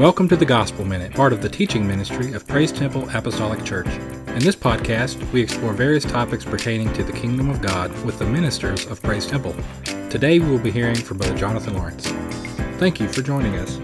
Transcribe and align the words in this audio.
Welcome 0.00 0.30
to 0.30 0.36
the 0.36 0.46
Gospel 0.46 0.86
Minute, 0.86 1.12
part 1.12 1.34
of 1.34 1.42
the 1.42 1.48
teaching 1.50 1.86
ministry 1.86 2.32
of 2.32 2.46
Praise 2.46 2.72
Temple 2.72 3.06
Apostolic 3.10 3.62
Church. 3.66 3.86
In 4.28 4.38
this 4.38 4.56
podcast, 4.56 5.30
we 5.30 5.42
explore 5.42 5.74
various 5.74 6.06
topics 6.06 6.42
pertaining 6.42 6.90
to 6.94 7.04
the 7.04 7.12
kingdom 7.12 7.50
of 7.50 7.60
God 7.60 7.92
with 8.02 8.18
the 8.18 8.24
ministers 8.24 8.86
of 8.86 9.02
Praise 9.02 9.26
Temple. 9.26 9.54
Today, 10.08 10.38
we 10.38 10.48
will 10.48 10.58
be 10.58 10.70
hearing 10.70 10.94
from 10.94 11.18
Brother 11.18 11.36
Jonathan 11.36 11.74
Lawrence. 11.74 12.06
Thank 12.78 12.98
you 12.98 13.08
for 13.08 13.20
joining 13.20 13.56
us. 13.56 13.76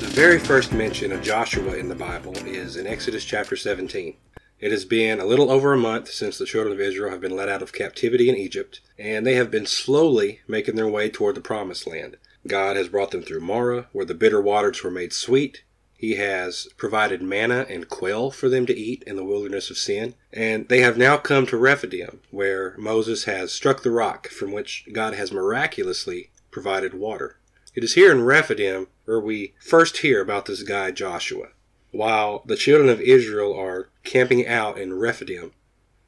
The 0.00 0.10
very 0.10 0.38
first 0.38 0.74
mention 0.74 1.12
of 1.12 1.22
Joshua 1.22 1.76
in 1.76 1.88
the 1.88 1.94
Bible 1.94 2.36
is 2.46 2.76
in 2.76 2.86
Exodus 2.86 3.24
chapter 3.24 3.56
17. 3.56 4.16
It 4.60 4.72
has 4.72 4.84
been 4.84 5.20
a 5.20 5.24
little 5.24 5.50
over 5.50 5.72
a 5.72 5.78
month 5.78 6.10
since 6.10 6.36
the 6.36 6.44
children 6.44 6.74
of 6.74 6.80
Israel 6.80 7.10
have 7.10 7.20
been 7.22 7.34
led 7.34 7.48
out 7.48 7.62
of 7.62 7.72
captivity 7.72 8.28
in 8.28 8.36
Egypt, 8.36 8.80
and 8.98 9.26
they 9.26 9.34
have 9.34 9.50
been 9.50 9.64
slowly 9.64 10.40
making 10.46 10.76
their 10.76 10.88
way 10.88 11.08
toward 11.08 11.34
the 11.34 11.40
promised 11.40 11.86
land. 11.86 12.18
God 12.46 12.76
has 12.76 12.88
brought 12.88 13.10
them 13.10 13.22
through 13.22 13.40
Marah, 13.40 13.88
where 13.92 14.04
the 14.04 14.14
bitter 14.14 14.40
waters 14.40 14.84
were 14.84 14.90
made 14.90 15.14
sweet. 15.14 15.62
He 15.96 16.16
has 16.16 16.68
provided 16.76 17.22
manna 17.22 17.66
and 17.70 17.88
quail 17.88 18.30
for 18.30 18.50
them 18.50 18.66
to 18.66 18.76
eat 18.76 19.02
in 19.06 19.16
the 19.16 19.24
wilderness 19.24 19.70
of 19.70 19.78
sin. 19.78 20.14
And 20.32 20.68
they 20.68 20.80
have 20.80 20.98
now 20.98 21.16
come 21.16 21.46
to 21.46 21.56
Rephidim, 21.56 22.20
where 22.30 22.74
Moses 22.78 23.24
has 23.24 23.52
struck 23.52 23.82
the 23.82 23.90
rock 23.90 24.28
from 24.28 24.52
which 24.52 24.86
God 24.92 25.14
has 25.14 25.32
miraculously 25.32 26.30
provided 26.50 26.92
water. 26.92 27.38
It 27.74 27.84
is 27.84 27.94
here 27.94 28.12
in 28.12 28.24
Rephidim 28.24 28.88
where 29.04 29.20
we 29.20 29.54
first 29.60 29.98
hear 29.98 30.20
about 30.20 30.46
this 30.46 30.62
guy 30.62 30.90
Joshua. 30.90 31.48
While 31.92 32.42
the 32.46 32.56
children 32.56 32.88
of 32.88 33.00
Israel 33.00 33.52
are 33.58 33.88
camping 34.04 34.46
out 34.46 34.78
in 34.78 34.94
Rephidim, 34.94 35.52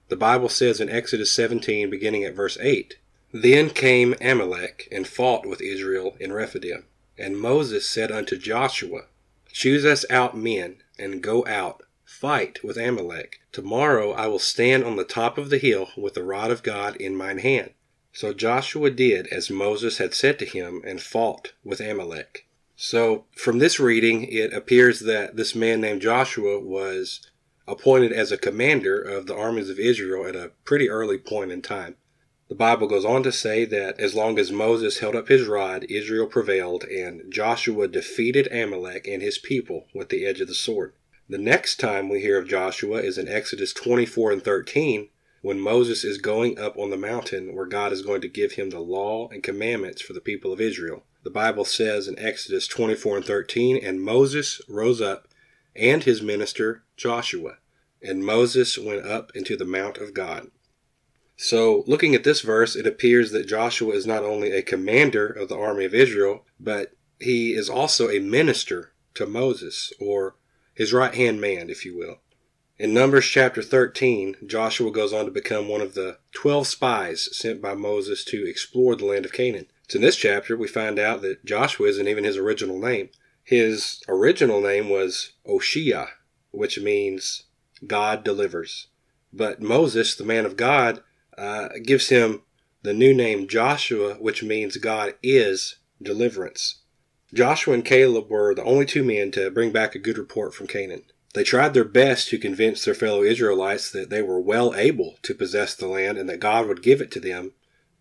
the 0.08 0.16
Bible 0.16 0.48
says 0.48 0.80
in 0.80 0.88
Exodus 0.88 1.32
17, 1.32 1.90
beginning 1.90 2.22
at 2.24 2.34
verse 2.34 2.56
8, 2.60 2.98
Then 3.32 3.70
came 3.70 4.14
Amalek 4.20 4.86
and 4.92 5.08
fought 5.08 5.46
with 5.46 5.60
Israel 5.60 6.16
in 6.20 6.32
Rephidim. 6.32 6.84
And 7.18 7.38
Moses 7.38 7.88
said 7.88 8.12
unto 8.12 8.36
Joshua, 8.36 9.06
Choose 9.52 9.84
us 9.84 10.04
out 10.08 10.36
men, 10.36 10.76
and 10.98 11.22
go 11.22 11.44
out, 11.46 11.82
fight 12.04 12.62
with 12.62 12.76
Amalek. 12.76 13.40
Tomorrow 13.50 14.12
I 14.12 14.28
will 14.28 14.38
stand 14.38 14.84
on 14.84 14.96
the 14.96 15.04
top 15.04 15.36
of 15.36 15.50
the 15.50 15.58
hill 15.58 15.88
with 15.96 16.14
the 16.14 16.22
rod 16.22 16.50
of 16.50 16.62
God 16.62 16.94
in 16.96 17.16
mine 17.16 17.38
hand. 17.38 17.70
So 18.12 18.32
Joshua 18.32 18.90
did 18.90 19.26
as 19.28 19.50
Moses 19.50 19.98
had 19.98 20.14
said 20.14 20.38
to 20.38 20.44
him, 20.44 20.82
and 20.84 21.02
fought 21.02 21.52
with 21.64 21.80
Amalek. 21.80 22.46
So, 22.84 23.26
from 23.36 23.60
this 23.60 23.78
reading, 23.78 24.24
it 24.24 24.52
appears 24.52 24.98
that 25.00 25.36
this 25.36 25.54
man 25.54 25.80
named 25.80 26.02
Joshua 26.02 26.58
was 26.58 27.20
appointed 27.68 28.10
as 28.10 28.32
a 28.32 28.36
commander 28.36 29.00
of 29.00 29.28
the 29.28 29.36
armies 29.36 29.70
of 29.70 29.78
Israel 29.78 30.26
at 30.26 30.34
a 30.34 30.50
pretty 30.64 30.90
early 30.90 31.16
point 31.16 31.52
in 31.52 31.62
time. 31.62 31.94
The 32.48 32.56
Bible 32.56 32.88
goes 32.88 33.04
on 33.04 33.22
to 33.22 33.30
say 33.30 33.64
that 33.66 34.00
as 34.00 34.16
long 34.16 34.36
as 34.36 34.50
Moses 34.50 34.98
held 34.98 35.14
up 35.14 35.28
his 35.28 35.46
rod, 35.46 35.86
Israel 35.88 36.26
prevailed, 36.26 36.82
and 36.82 37.32
Joshua 37.32 37.86
defeated 37.86 38.52
Amalek 38.52 39.06
and 39.06 39.22
his 39.22 39.38
people 39.38 39.86
with 39.94 40.08
the 40.08 40.26
edge 40.26 40.40
of 40.40 40.48
the 40.48 40.52
sword. 40.52 40.92
The 41.28 41.38
next 41.38 41.78
time 41.78 42.08
we 42.08 42.20
hear 42.20 42.36
of 42.36 42.48
Joshua 42.48 42.98
is 42.98 43.16
in 43.16 43.28
Exodus 43.28 43.72
24 43.72 44.32
and 44.32 44.42
13, 44.42 45.08
when 45.40 45.60
Moses 45.60 46.02
is 46.02 46.18
going 46.18 46.58
up 46.58 46.76
on 46.76 46.90
the 46.90 46.96
mountain 46.96 47.54
where 47.54 47.66
God 47.66 47.92
is 47.92 48.02
going 48.02 48.22
to 48.22 48.28
give 48.28 48.54
him 48.54 48.70
the 48.70 48.80
law 48.80 49.28
and 49.28 49.40
commandments 49.40 50.02
for 50.02 50.14
the 50.14 50.20
people 50.20 50.52
of 50.52 50.60
Israel. 50.60 51.04
The 51.22 51.30
Bible 51.30 51.64
says 51.64 52.08
in 52.08 52.18
Exodus 52.18 52.66
24 52.66 53.18
and 53.18 53.26
13, 53.26 53.76
And 53.84 54.02
Moses 54.02 54.60
rose 54.68 55.00
up, 55.00 55.28
and 55.74 56.02
his 56.02 56.20
minister 56.20 56.82
Joshua, 56.96 57.58
and 58.02 58.24
Moses 58.24 58.76
went 58.76 59.06
up 59.06 59.30
into 59.34 59.56
the 59.56 59.64
mount 59.64 59.98
of 59.98 60.14
God. 60.14 60.50
So, 61.36 61.84
looking 61.86 62.14
at 62.14 62.24
this 62.24 62.40
verse, 62.40 62.76
it 62.76 62.86
appears 62.86 63.30
that 63.30 63.48
Joshua 63.48 63.94
is 63.94 64.06
not 64.06 64.24
only 64.24 64.50
a 64.50 64.62
commander 64.62 65.26
of 65.26 65.48
the 65.48 65.56
army 65.56 65.84
of 65.84 65.94
Israel, 65.94 66.44
but 66.60 66.92
he 67.18 67.54
is 67.54 67.70
also 67.70 68.10
a 68.10 68.18
minister 68.18 68.92
to 69.14 69.26
Moses, 69.26 69.92
or 70.00 70.36
his 70.74 70.92
right 70.92 71.14
hand 71.14 71.40
man, 71.40 71.70
if 71.70 71.84
you 71.84 71.96
will. 71.96 72.18
In 72.78 72.92
Numbers 72.92 73.26
chapter 73.26 73.62
13, 73.62 74.36
Joshua 74.46 74.90
goes 74.90 75.12
on 75.12 75.24
to 75.26 75.30
become 75.30 75.68
one 75.68 75.80
of 75.80 75.94
the 75.94 76.18
12 76.32 76.66
spies 76.66 77.28
sent 77.36 77.62
by 77.62 77.74
Moses 77.74 78.24
to 78.24 78.44
explore 78.48 78.96
the 78.96 79.04
land 79.04 79.24
of 79.24 79.32
Canaan. 79.32 79.66
So 79.88 79.96
in 79.96 80.02
this 80.02 80.16
chapter, 80.16 80.56
we 80.56 80.68
find 80.68 80.98
out 80.98 81.22
that 81.22 81.44
Joshua 81.44 81.88
isn't 81.88 82.08
even 82.08 82.24
his 82.24 82.36
original 82.36 82.78
name. 82.78 83.10
His 83.44 84.02
original 84.08 84.60
name 84.60 84.88
was 84.88 85.32
Oshea, 85.46 86.08
which 86.50 86.78
means 86.78 87.44
God 87.86 88.24
delivers. 88.24 88.88
But 89.32 89.60
Moses, 89.60 90.14
the 90.14 90.24
man 90.24 90.46
of 90.46 90.56
God, 90.56 91.02
uh, 91.36 91.70
gives 91.82 92.08
him 92.08 92.42
the 92.82 92.92
new 92.92 93.14
name 93.14 93.48
Joshua, 93.48 94.14
which 94.14 94.42
means 94.42 94.76
God 94.76 95.14
is 95.22 95.76
deliverance. 96.00 96.82
Joshua 97.32 97.74
and 97.74 97.84
Caleb 97.84 98.28
were 98.28 98.54
the 98.54 98.64
only 98.64 98.84
two 98.84 99.02
men 99.02 99.30
to 99.32 99.50
bring 99.50 99.72
back 99.72 99.94
a 99.94 99.98
good 99.98 100.18
report 100.18 100.54
from 100.54 100.66
Canaan. 100.66 101.04
They 101.34 101.44
tried 101.44 101.72
their 101.72 101.84
best 101.84 102.28
to 102.28 102.38
convince 102.38 102.84
their 102.84 102.94
fellow 102.94 103.22
Israelites 103.22 103.90
that 103.92 104.10
they 104.10 104.20
were 104.20 104.40
well 104.40 104.74
able 104.74 105.16
to 105.22 105.34
possess 105.34 105.74
the 105.74 105.86
land 105.86 106.18
and 106.18 106.28
that 106.28 106.40
God 106.40 106.66
would 106.66 106.82
give 106.82 107.00
it 107.00 107.10
to 107.12 107.20
them, 107.20 107.52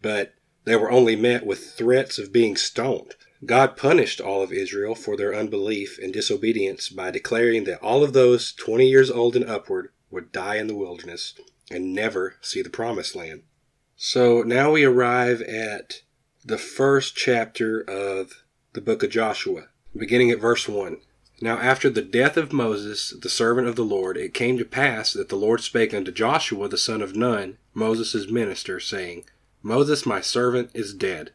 but 0.01 0.33
they 0.63 0.75
were 0.75 0.91
only 0.91 1.15
met 1.15 1.45
with 1.45 1.73
threats 1.73 2.17
of 2.17 2.31
being 2.31 2.55
stoned. 2.55 3.15
God 3.43 3.75
punished 3.75 4.21
all 4.21 4.43
of 4.43 4.53
Israel 4.53 4.93
for 4.93 5.17
their 5.17 5.33
unbelief 5.33 5.97
and 5.97 6.13
disobedience 6.13 6.89
by 6.89 7.09
declaring 7.09 7.63
that 7.63 7.81
all 7.81 8.03
of 8.03 8.13
those 8.13 8.53
20 8.53 8.87
years 8.87 9.09
old 9.09 9.35
and 9.35 9.49
upward 9.49 9.89
would 10.11 10.31
die 10.31 10.57
in 10.57 10.67
the 10.67 10.75
wilderness 10.75 11.33
and 11.71 11.93
never 11.93 12.35
see 12.41 12.61
the 12.61 12.69
promised 12.69 13.15
land. 13.15 13.43
So 13.95 14.43
now 14.43 14.71
we 14.71 14.83
arrive 14.83 15.41
at 15.41 16.01
the 16.43 16.57
first 16.57 17.15
chapter 17.15 17.81
of 17.81 18.43
the 18.73 18.81
book 18.81 19.03
of 19.03 19.09
Joshua, 19.09 19.67
beginning 19.95 20.31
at 20.31 20.39
verse 20.39 20.67
1. 20.67 20.97
Now 21.41 21.57
after 21.57 21.89
the 21.89 22.03
death 22.03 22.37
of 22.37 22.53
Moses, 22.53 23.15
the 23.19 23.29
servant 23.29 23.67
of 23.67 23.75
the 23.75 23.83
Lord, 23.83 24.17
it 24.17 24.33
came 24.33 24.57
to 24.59 24.65
pass 24.65 25.13
that 25.13 25.29
the 25.29 25.35
Lord 25.35 25.61
spake 25.61 25.93
unto 25.93 26.11
Joshua 26.11 26.67
the 26.67 26.77
son 26.77 27.01
of 27.01 27.15
Nun, 27.15 27.57
Moses' 27.73 28.29
minister, 28.29 28.79
saying, 28.79 29.25
Moses 29.63 30.05
my 30.05 30.21
servant 30.21 30.71
is 30.73 30.93
dead. 30.93 31.33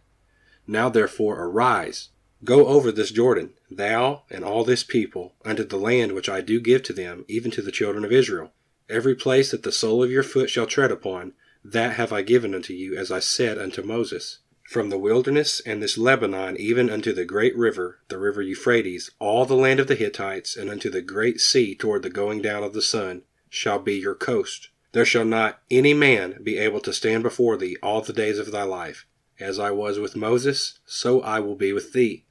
Now 0.66 0.88
therefore 0.88 1.40
arise, 1.40 2.08
go 2.42 2.66
over 2.66 2.90
this 2.90 3.10
Jordan, 3.10 3.54
thou 3.70 4.24
and 4.30 4.44
all 4.44 4.64
this 4.64 4.82
people, 4.82 5.34
unto 5.44 5.64
the 5.64 5.76
land 5.76 6.12
which 6.12 6.28
I 6.28 6.40
do 6.40 6.60
give 6.60 6.82
to 6.84 6.92
them, 6.92 7.24
even 7.28 7.50
to 7.52 7.62
the 7.62 7.70
children 7.70 8.04
of 8.04 8.12
Israel. 8.12 8.52
Every 8.88 9.14
place 9.14 9.50
that 9.50 9.62
the 9.62 9.72
sole 9.72 10.02
of 10.02 10.10
your 10.10 10.22
foot 10.22 10.50
shall 10.50 10.66
tread 10.66 10.90
upon, 10.90 11.34
that 11.64 11.94
have 11.94 12.12
I 12.12 12.22
given 12.22 12.54
unto 12.54 12.72
you, 12.72 12.96
as 12.96 13.10
I 13.10 13.20
said 13.20 13.58
unto 13.58 13.82
Moses. 13.82 14.38
From 14.68 14.90
the 14.90 14.98
wilderness 14.98 15.60
and 15.60 15.80
this 15.80 15.96
Lebanon 15.96 16.56
even 16.56 16.90
unto 16.90 17.12
the 17.12 17.24
great 17.24 17.56
river, 17.56 18.00
the 18.08 18.18
river 18.18 18.42
Euphrates, 18.42 19.12
all 19.20 19.46
the 19.46 19.54
land 19.54 19.78
of 19.78 19.86
the 19.86 19.94
Hittites, 19.94 20.56
and 20.56 20.68
unto 20.68 20.90
the 20.90 21.02
great 21.02 21.40
sea 21.40 21.76
toward 21.76 22.02
the 22.02 22.10
going 22.10 22.42
down 22.42 22.64
of 22.64 22.72
the 22.72 22.82
sun, 22.82 23.22
shall 23.48 23.78
be 23.78 23.94
your 23.94 24.16
coast. 24.16 24.70
There 24.96 25.04
shall 25.04 25.26
not 25.26 25.60
any 25.70 25.92
man 25.92 26.38
be 26.42 26.56
able 26.56 26.80
to 26.80 26.90
stand 26.90 27.22
before 27.22 27.58
thee 27.58 27.76
all 27.82 28.00
the 28.00 28.14
days 28.14 28.38
of 28.38 28.50
thy 28.50 28.62
life. 28.62 29.04
As 29.38 29.58
I 29.58 29.70
was 29.70 29.98
with 29.98 30.16
Moses, 30.16 30.78
so 30.86 31.20
I 31.20 31.38
will 31.38 31.54
be 31.54 31.70
with 31.74 31.92
thee. 31.92 32.24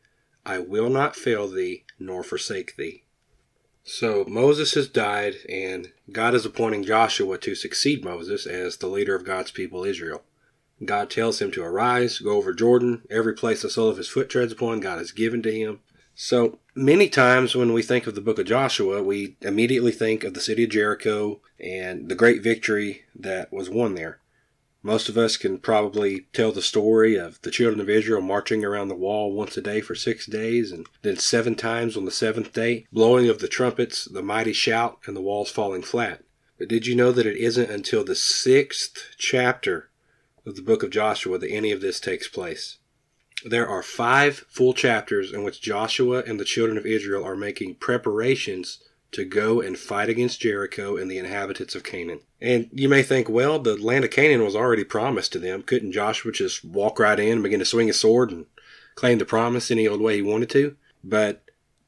I 0.47 0.57
will 0.57 0.89
not 0.89 1.15
fail 1.15 1.47
thee 1.47 1.85
nor 1.99 2.23
forsake 2.23 2.75
thee. 2.75 3.03
So 3.83 4.25
Moses 4.27 4.73
has 4.73 4.87
died, 4.87 5.35
and 5.47 5.91
God 6.11 6.33
is 6.33 6.43
appointing 6.43 6.83
Joshua 6.85 7.37
to 7.37 7.53
succeed 7.53 8.03
Moses 8.03 8.47
as 8.47 8.77
the 8.77 8.87
leader 8.87 9.13
of 9.13 9.25
God's 9.25 9.51
people 9.51 9.83
Israel. 9.83 10.23
God 10.83 11.11
tells 11.11 11.39
him 11.39 11.51
to 11.51 11.63
arise, 11.63 12.17
go 12.17 12.31
over 12.31 12.51
Jordan, 12.51 13.03
every 13.11 13.35
place 13.35 13.61
the 13.61 13.69
sole 13.69 13.89
of 13.89 13.97
his 13.97 14.09
foot 14.09 14.27
treads 14.27 14.53
upon, 14.53 14.79
God 14.79 14.97
has 14.97 15.11
given 15.11 15.43
to 15.43 15.53
him. 15.53 15.81
So 16.17 16.59
many 16.73 17.09
times 17.09 17.55
when 17.55 17.73
we 17.73 17.81
think 17.81 18.07
of 18.07 18.15
the 18.15 18.21
book 18.21 18.39
of 18.39 18.45
Joshua, 18.45 19.03
we 19.03 19.35
immediately 19.41 19.91
think 19.91 20.23
of 20.23 20.33
the 20.33 20.39
city 20.39 20.63
of 20.63 20.69
Jericho 20.69 21.41
and 21.59 22.07
the 22.07 22.15
great 22.15 22.41
victory 22.41 23.03
that 23.13 23.51
was 23.51 23.69
won 23.69 23.95
there. 23.95 24.21
Most 24.81 25.09
of 25.09 25.17
us 25.17 25.35
can 25.35 25.57
probably 25.57 26.27
tell 26.31 26.53
the 26.53 26.61
story 26.61 27.15
of 27.15 27.41
the 27.41 27.51
children 27.51 27.81
of 27.81 27.89
Israel 27.89 28.21
marching 28.21 28.63
around 28.63 28.87
the 28.87 28.95
wall 28.95 29.33
once 29.33 29.57
a 29.57 29.61
day 29.61 29.81
for 29.81 29.93
six 29.93 30.25
days, 30.25 30.71
and 30.71 30.87
then 31.01 31.17
seven 31.17 31.53
times 31.55 31.97
on 31.97 32.05
the 32.05 32.11
seventh 32.11 32.53
day, 32.53 32.85
blowing 32.93 33.27
of 33.27 33.39
the 33.39 33.49
trumpets, 33.49 34.05
the 34.05 34.21
mighty 34.21 34.53
shout, 34.53 34.99
and 35.05 35.17
the 35.17 35.21
walls 35.21 35.51
falling 35.51 35.81
flat. 35.81 36.23
But 36.57 36.69
did 36.69 36.87
you 36.87 36.95
know 36.95 37.11
that 37.11 37.25
it 37.25 37.35
isn't 37.35 37.69
until 37.69 38.05
the 38.05 38.15
sixth 38.15 39.15
chapter 39.17 39.89
of 40.45 40.55
the 40.55 40.61
book 40.61 40.81
of 40.81 40.91
Joshua 40.91 41.39
that 41.39 41.51
any 41.51 41.73
of 41.73 41.81
this 41.81 41.99
takes 41.99 42.29
place? 42.29 42.77
There 43.47 43.67
are 43.67 43.83
five 43.83 44.43
full 44.49 44.73
chapters 44.73 45.31
in 45.31 45.43
which 45.43 45.61
Joshua 45.61 46.23
and 46.25 46.39
the 46.39 46.45
children 46.45 46.79
of 46.79 46.85
Israel 46.87 47.23
are 47.23 47.35
making 47.35 47.75
preparations 47.75 48.79
to 49.11 49.23
go 49.23 49.61
and 49.61 49.77
fight 49.77 50.09
against 50.09 50.41
Jericho 50.41 50.97
and 50.97 51.09
the 51.09 51.19
inhabitants 51.19 51.75
of 51.75 51.83
Canaan. 51.83 52.21
And 52.41 52.69
you 52.73 52.89
may 52.89 53.03
think, 53.03 53.29
well, 53.29 53.59
the 53.59 53.77
land 53.77 54.03
of 54.03 54.09
Canaan 54.09 54.43
was 54.43 54.55
already 54.55 54.83
promised 54.83 55.31
to 55.33 55.39
them. 55.39 55.61
Couldn't 55.61 55.91
Joshua 55.91 56.31
just 56.31 56.65
walk 56.65 56.97
right 56.97 57.19
in 57.19 57.33
and 57.33 57.43
begin 57.43 57.59
to 57.59 57.65
swing 57.65 57.85
his 57.85 57.99
sword 57.99 58.31
and 58.31 58.47
claim 58.95 59.19
the 59.19 59.25
promise 59.25 59.69
any 59.69 59.87
old 59.87 60.01
way 60.01 60.15
he 60.15 60.21
wanted 60.23 60.49
to? 60.49 60.75
But 61.03 61.43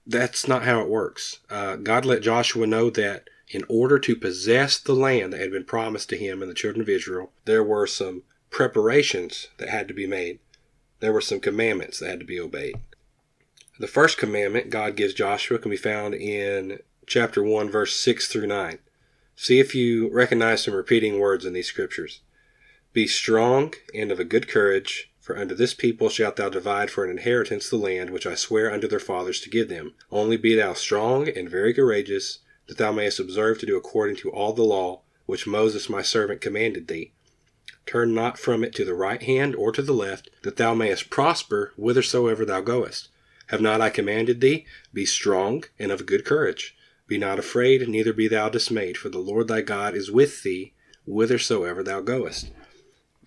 that's 0.06 0.48
not 0.48 0.64
how 0.64 0.82
it 0.82 0.90
works. 0.90 1.40
Uh, 1.50 1.76
God 1.76 2.06
let 2.06 2.22
Joshua 2.22 2.68
know 2.68 2.92
that 2.92 3.30
in 3.50 3.64
order 3.68 3.98
to 3.98 4.16
possess 4.16 4.78
the 4.78 4.94
land 4.94 5.34
that 5.34 5.42
had 5.42 5.52
been 5.52 5.66
promised 5.66 6.10
to 6.10 6.18
him 6.18 6.42
and 6.44 6.52
the 6.52 6.56
children 6.56 6.82
of 6.82 6.90
Israel, 6.90 7.32
there 7.46 7.64
were 7.64 7.88
some 7.88 8.24
preparations 8.50 9.48
that 9.58 9.70
had 9.70 9.88
to 9.88 9.94
be 9.94 10.08
made. 10.08 10.40
There 11.00 11.14
were 11.14 11.22
some 11.22 11.40
commandments 11.40 12.00
that 12.00 12.10
had 12.10 12.20
to 12.20 12.26
be 12.26 12.40
obeyed. 12.40 12.76
The 13.80 13.88
first 13.88 14.18
commandment 14.18 14.72
God 14.72 14.96
gives 14.96 15.14
Joshua 15.14 15.60
can 15.60 15.70
be 15.70 15.78
found 15.78 16.16
in 16.16 16.80
chapter 17.06 17.44
1, 17.44 17.70
verse 17.70 17.96
6 18.00 18.28
through 18.28 18.48
9. 18.48 18.80
See 19.36 19.60
if 19.60 19.76
you 19.76 20.10
recognize 20.12 20.64
some 20.64 20.74
repeating 20.74 21.20
words 21.20 21.46
in 21.46 21.54
these 21.54 21.68
scriptures. 21.68 22.22
Be 22.92 23.06
strong 23.06 23.76
and 23.94 24.12
of 24.12 24.20
a 24.20 24.26
good 24.26 24.48
courage, 24.48 25.12
for 25.20 25.38
unto 25.38 25.54
this 25.54 25.76
people 25.76 26.10
shalt 26.10 26.38
thou 26.38 26.50
divide 26.50 26.90
for 26.90 27.04
an 27.04 27.12
inheritance 27.12 27.70
the 27.70 27.78
land 27.78 28.10
which 28.10 28.26
I 28.26 28.34
swear 28.34 28.72
unto 28.72 28.88
their 28.88 29.00
fathers 29.00 29.40
to 29.42 29.50
give 29.50 29.70
them. 29.70 29.94
Only 30.12 30.38
be 30.38 30.56
thou 30.56 30.74
strong 30.74 31.30
and 31.30 31.48
very 31.48 31.74
courageous, 31.74 32.40
that 32.66 32.78
thou 32.78 32.92
mayest 32.92 33.20
observe 33.20 33.60
to 33.60 33.68
do 33.68 33.78
according 33.78 34.16
to 34.18 34.32
all 34.32 34.54
the 34.54 34.64
law 34.64 35.02
which 35.28 35.46
Moses 35.46 35.90
my 35.90 36.02
servant 36.02 36.42
commanded 36.42 36.88
thee. 36.88 37.12
Turn 37.88 38.14
not 38.14 38.38
from 38.38 38.64
it 38.64 38.76
to 38.76 38.86
the 38.86 38.94
right 38.94 39.24
hand 39.24 39.56
or 39.56 39.72
to 39.72 39.82
the 39.82 39.94
left, 39.94 40.30
that 40.44 40.58
thou 40.58 40.76
mayest 40.76 41.10
prosper 41.10 41.74
whithersoever 41.78 42.46
thou 42.46 42.62
goest. 42.62 43.08
Have 43.48 43.62
not 43.62 43.80
I 43.80 43.90
commanded 43.90 44.42
thee? 44.42 44.66
Be 44.94 45.06
strong 45.06 45.64
and 45.80 45.92
of 45.92 46.06
good 46.06 46.26
courage. 46.26 46.76
Be 47.08 47.18
not 47.18 47.40
afraid, 47.40 47.88
neither 47.88 48.12
be 48.12 48.28
thou 48.28 48.50
dismayed, 48.50 48.98
for 48.98 49.08
the 49.08 49.20
Lord 49.20 49.48
thy 49.48 49.62
God 49.62 49.96
is 49.96 50.12
with 50.12 50.44
thee 50.44 50.74
whithersoever 51.06 51.82
thou 51.82 52.02
goest. 52.02 52.52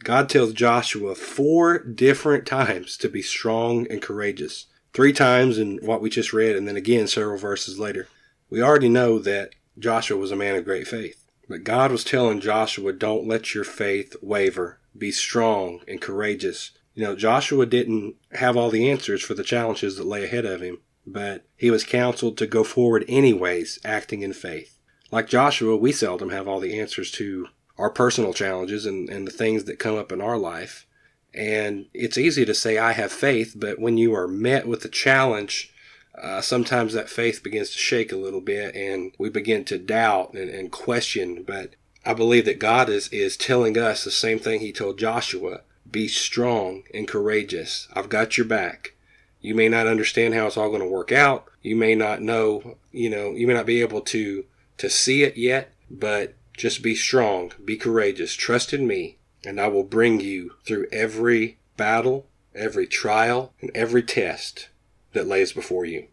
God 0.05 0.29
tells 0.29 0.53
Joshua 0.53 1.15
four 1.15 1.79
different 1.79 2.47
times 2.47 2.99
to 2.99 3.09
be 3.09 3.23
strong 3.23 3.87
and 3.91 4.03
courageous. 4.03 4.67
Three 4.93 5.15
times 5.15 5.57
in 5.57 5.79
what 5.79 6.03
we 6.03 6.11
just 6.11 6.33
read, 6.35 6.57
and 6.57 6.69
then 6.69 6.77
again 6.77 7.07
several 7.07 7.39
verses 7.39 7.79
later. 7.79 8.09
We 8.51 8.63
already 8.63 8.89
know 8.91 9.19
that 9.21 9.55
Joshua 9.79 10.19
was 10.19 10.31
a 10.31 10.37
man 10.37 10.57
of 10.57 10.65
great 10.65 10.87
faith. 10.87 11.20
But 11.51 11.65
God 11.65 11.91
was 11.91 12.05
telling 12.05 12.39
Joshua, 12.39 12.93
don't 12.93 13.27
let 13.27 13.57
your 13.57 13.65
faith 13.65 14.15
waver. 14.23 14.79
Be 14.97 15.11
strong 15.11 15.81
and 15.89 16.01
courageous. 16.01 16.71
You 16.95 17.03
know, 17.03 17.17
Joshua 17.17 17.67
didn't 17.67 18.15
have 18.35 18.57
all 18.57 18.71
the 18.71 18.89
answers 18.89 19.21
for 19.21 19.35
the 19.35 19.43
challenges 19.43 19.97
that 19.97 20.07
lay 20.07 20.25
ahead 20.25 20.47
of 20.47 20.61
him, 20.61 20.79
but 21.05 21.45
he 21.57 21.69
was 21.69 21.83
counseled 21.83 22.39
to 22.39 22.47
go 22.47 22.63
forward 22.63 23.05
anyways, 23.09 23.81
acting 23.85 24.23
in 24.23 24.33
faith. 24.33 24.79
Like 25.11 25.27
Joshua, 25.27 25.77
we 25.77 25.91
seldom 25.91 26.31
have 26.31 26.47
all 26.47 26.61
the 26.61 26.79
answers 26.79 27.11
to 27.13 27.49
our 27.77 27.91
personal 27.91 28.33
challenges 28.33 28.87
and, 28.87 29.09
and 29.09 29.27
the 29.27 29.33
things 29.33 29.65
that 29.65 29.81
come 29.81 29.97
up 29.97 30.13
in 30.13 30.21
our 30.21 30.39
life. 30.39 30.87
And 31.35 31.87
it's 31.93 32.17
easy 32.17 32.45
to 32.45 32.55
say, 32.55 32.79
I 32.79 32.93
have 32.93 33.11
faith, 33.11 33.55
but 33.57 33.81
when 33.81 33.99
you 33.99 34.15
are 34.15 34.29
met 34.29 34.69
with 34.69 34.85
a 34.85 34.89
challenge, 34.89 35.75
uh, 36.15 36.41
sometimes 36.41 36.93
that 36.93 37.09
faith 37.09 37.43
begins 37.43 37.71
to 37.71 37.79
shake 37.79 38.13
a 38.13 38.17
little 38.17 38.41
bit 38.41 38.75
and 38.75 39.13
we 39.19 39.31
begin 39.31 39.65
to 39.65 39.79
doubt 39.79 40.35
and, 40.35 40.51
and 40.51 40.73
question. 40.73 41.43
But 41.43 41.75
I 42.05 42.15
believe 42.15 42.45
that 42.47 42.59
God 42.59 42.89
is, 42.89 43.09
is 43.09 43.37
telling 43.37 43.79
us 43.79 44.05
the 44.05 44.11
same 44.11 44.39
thing 44.39 44.61
He 44.61 44.73
told 44.73 44.99
Joshua 44.99 45.63
be 45.91 46.09
strong 46.09 46.85
and 46.95 47.09
courageous. 47.09 47.89
I've 47.95 48.09
got 48.09 48.37
your 48.37 48.47
back. 48.47 48.95
You 49.41 49.55
may 49.55 49.69
not 49.69 49.87
understand 49.87 50.35
how 50.35 50.47
it's 50.47 50.57
all 50.57 50.69
going 50.69 50.83
to 50.83 50.87
work 50.87 51.11
out. 51.11 51.47
You 51.63 51.75
may 51.75 51.95
not 51.95 52.21
know, 52.21 52.77
you 52.93 53.11
know, 53.11 53.33
you 53.33 53.47
may 53.47 53.55
not 53.55 53.67
be 53.67 53.81
able 53.81 54.01
to, 54.03 54.45
to 54.79 54.91
see 54.91 55.23
it 55.23 55.37
yet, 55.37 55.73
but 55.91 56.35
just 56.57 56.83
be 56.83 56.95
strong, 56.95 57.53
be 57.65 57.77
courageous, 57.77 58.35
trust 58.35 58.73
in 58.73 58.87
me, 58.87 59.17
and 59.45 59.61
I 59.61 59.69
will 59.69 59.83
bring 59.83 60.21
you 60.21 60.53
through 60.65 60.87
every 60.93 61.59
battle, 61.77 62.27
every 62.55 62.87
trial, 62.87 63.53
and 63.61 63.71
every 63.75 64.03
test 64.03 64.69
that 65.13 65.27
lays 65.27 65.53
before 65.53 65.85
you. 65.85 66.07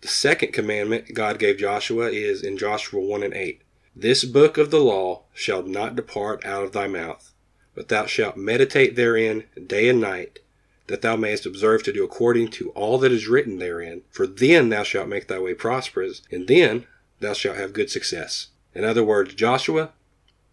The 0.00 0.08
second 0.08 0.52
commandment 0.52 1.14
God 1.14 1.38
gave 1.38 1.58
Joshua 1.58 2.10
is 2.10 2.42
in 2.42 2.56
Joshua 2.56 3.00
1 3.00 3.22
and 3.22 3.34
8. 3.34 3.62
This 3.96 4.24
book 4.24 4.56
of 4.58 4.70
the 4.70 4.80
law 4.80 5.24
shall 5.34 5.62
not 5.62 5.96
depart 5.96 6.44
out 6.44 6.62
of 6.62 6.72
thy 6.72 6.86
mouth, 6.86 7.32
but 7.74 7.88
thou 7.88 8.06
shalt 8.06 8.36
meditate 8.36 8.94
therein 8.94 9.44
day 9.66 9.88
and 9.88 10.00
night, 10.00 10.38
that 10.86 11.02
thou 11.02 11.16
mayest 11.16 11.46
observe 11.46 11.82
to 11.82 11.92
do 11.92 12.04
according 12.04 12.48
to 12.48 12.70
all 12.70 12.98
that 12.98 13.10
is 13.10 13.26
written 13.26 13.58
therein. 13.58 14.02
For 14.10 14.26
then 14.26 14.68
thou 14.68 14.84
shalt 14.84 15.08
make 15.08 15.26
thy 15.26 15.40
way 15.40 15.54
prosperous, 15.54 16.22
and 16.30 16.46
then 16.46 16.86
thou 17.18 17.32
shalt 17.32 17.56
have 17.56 17.72
good 17.72 17.90
success. 17.90 18.48
In 18.74 18.84
other 18.84 19.02
words, 19.02 19.34
Joshua, 19.34 19.90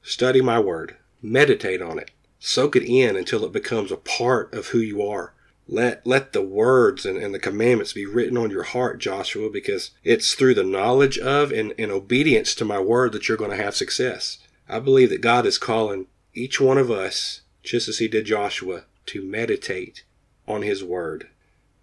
study 0.02 0.42
my 0.42 0.60
word, 0.60 0.96
meditate 1.22 1.82
on 1.82 2.00
it, 2.00 2.10
soak 2.40 2.76
it 2.76 2.84
in 2.84 3.16
until 3.16 3.46
it 3.46 3.52
becomes 3.52 3.92
a 3.92 3.98
part 3.98 4.52
of 4.54 4.68
who 4.68 4.80
you 4.80 5.04
are. 5.08 5.34
Let 5.68 6.06
let 6.06 6.34
the 6.34 6.44
words 6.44 7.06
and, 7.06 7.18
and 7.18 7.34
the 7.34 7.40
commandments 7.40 7.94
be 7.94 8.06
written 8.06 8.38
on 8.38 8.52
your 8.52 8.64
heart, 8.64 9.00
Joshua, 9.00 9.50
because 9.50 9.92
it's 10.04 10.34
through 10.34 10.54
the 10.54 10.64
knowledge 10.64 11.18
of 11.18 11.52
and, 11.52 11.74
and 11.80 11.92
obedience 11.92 12.54
to 12.56 12.66
my 12.66 12.80
word 12.80 13.12
that 13.14 13.28
you're 13.28 13.38
going 13.38 13.52
to 13.52 13.64
have 13.64 13.76
success. 13.76 14.38
I 14.70 14.80
believe 14.80 15.10
that 15.10 15.22
God 15.22 15.46
is 15.46 15.58
calling 15.58 16.08
each 16.34 16.60
one 16.60 16.78
of 16.78 16.92
us, 16.92 17.42
just 17.64 17.88
as 17.88 17.98
he 17.98 18.08
did 18.08 18.26
Joshua, 18.26 18.84
to 19.08 19.24
meditate 19.24 20.04
on 20.48 20.62
his 20.62 20.84
word. 20.84 21.28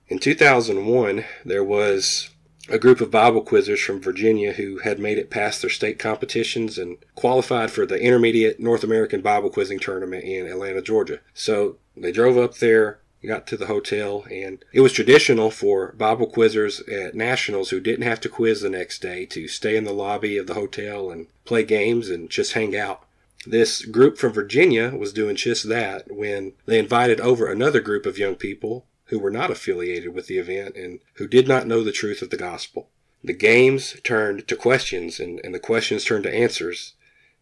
In 0.09 0.19
2001, 0.19 1.25
there 1.45 1.65
was 1.65 2.31
a 2.69 2.79
group 2.79 3.01
of 3.01 3.11
Bible 3.11 3.45
quizzers 3.45 3.85
from 3.85 4.01
Virginia 4.01 4.53
who 4.53 4.79
had 4.79 4.99
made 4.99 5.19
it 5.19 5.31
past 5.31 5.61
their 5.61 5.71
state 5.71 5.99
competitions 5.99 6.79
and 6.79 6.99
qualified 7.15 7.71
for 7.71 7.87
the 7.87 8.01
Intermediate 8.01 8.61
North 8.61 8.85
American 8.85 9.21
Bible 9.21 9.51
Quizzing 9.51 9.81
Tournament 9.81 10.25
in 10.25 10.47
Atlanta, 10.47 10.81
Georgia. 10.81 11.21
So 11.35 11.79
they 11.97 12.13
drove 12.13 12.39
up 12.39 12.57
there, 12.57 13.01
got 13.29 13.47
to 13.47 13.57
the 13.57 13.67
hotel, 13.67 14.25
and 14.31 14.65
it 14.73 14.81
was 14.81 14.93
traditional 14.93 15.51
for 15.51 15.93
Bible 15.93 16.27
quizzers 16.27 16.81
at 16.93 17.15
nationals 17.15 17.71
who 17.71 17.81
didn't 17.81 18.07
have 18.07 18.21
to 18.21 18.29
quiz 18.29 18.61
the 18.61 18.69
next 18.69 19.01
day 19.01 19.27
to 19.27 19.47
stay 19.47 19.77
in 19.77 19.85
the 19.85 19.93
lobby 19.93 20.37
of 20.37 20.47
the 20.47 20.55
hotel 20.55 21.11
and 21.11 21.29
play 21.45 21.63
games 21.63 22.09
and 22.09 22.31
just 22.31 22.55
hang 22.55 22.77
out. 22.77 23.05
This 23.47 23.85
group 23.85 24.19
from 24.19 24.33
Virginia 24.33 24.91
was 24.91 25.13
doing 25.13 25.37
just 25.37 25.69
that 25.69 26.11
when 26.11 26.53
they 26.67 26.79
invited 26.79 27.21
over 27.21 27.47
another 27.47 27.81
group 27.81 28.07
of 28.07 28.19
young 28.19 28.37
people 28.37 28.87
who 29.07 29.19
were 29.19 29.31
not 29.31 29.51
affiliated 29.51 30.15
with 30.15 30.27
the 30.27 30.39
event 30.39 30.77
and 30.77 31.01
who 31.15 31.27
did 31.27 31.49
not 31.49 31.67
know 31.67 31.83
the 31.83 31.93
truth 31.93 32.23
of 32.23 32.31
the 32.31 32.37
gospel. 32.37 32.89
The 33.23 33.33
games 33.33 33.97
turned 34.03 34.49
to 34.49 34.57
questions 34.57 35.21
and, 35.21 35.41
and 35.45 35.55
the 35.55 35.61
questions 35.61 36.05
turned 36.05 36.25
to 36.25 36.35
answers. 36.35 36.95